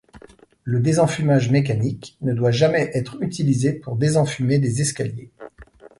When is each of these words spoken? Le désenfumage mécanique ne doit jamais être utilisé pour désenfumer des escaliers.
Le 0.63 0.79
désenfumage 0.79 1.51
mécanique 1.51 2.17
ne 2.21 2.33
doit 2.33 2.49
jamais 2.49 2.89
être 2.95 3.21
utilisé 3.21 3.71
pour 3.73 3.97
désenfumer 3.97 4.57
des 4.57 4.81
escaliers. 4.81 5.29